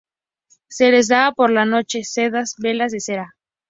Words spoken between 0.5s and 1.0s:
Se